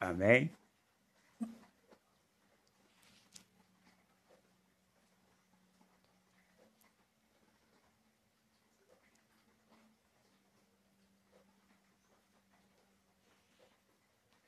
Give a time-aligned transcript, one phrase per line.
[0.00, 0.50] Amém?